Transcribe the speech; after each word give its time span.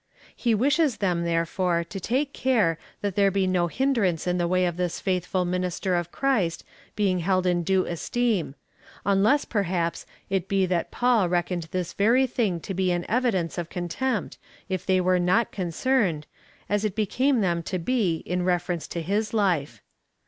He 0.35 0.55
wdshes 0.55 0.97
them, 0.97 1.25
therefore, 1.25 1.83
to 1.83 1.99
take 1.99 2.33
care, 2.33 2.79
that 3.01 3.15
there 3.15 3.29
be 3.29 3.45
no 3.45 3.67
hinderance 3.67 4.25
in 4.25 4.39
the 4.39 4.47
way 4.47 4.65
of 4.65 4.75
this 4.75 4.99
faithful 4.99 5.45
mini 5.45 5.69
ster 5.69 5.93
of 5.93 6.11
Christ 6.11 6.63
being 6.95 7.19
held 7.19 7.45
in 7.45 7.61
due 7.61 7.85
esteem— 7.85 8.55
unless, 9.05 9.45
perhaps, 9.45 10.07
it 10.27 10.47
be 10.47 10.65
that 10.65 10.89
Paul 10.89 11.29
reckoned 11.29 11.67
this 11.69 11.93
very 11.93 12.25
thing 12.25 12.59
to 12.61 12.73
be 12.73 12.91
an 12.91 13.05
evidence 13.07 13.59
of 13.59 13.69
contempt, 13.69 14.39
if 14.67 14.87
they 14.87 14.99
were 14.99 15.19
not 15.19 15.51
concerned, 15.51 16.25
as 16.67 16.83
it 16.83 16.95
became 16.95 17.41
them 17.41 17.61
to 17.61 17.77
be, 17.77 18.23
in 18.25 18.43
reference 18.43 18.87
to 18.87 19.03
his 19.03 19.35
life. 19.35 19.83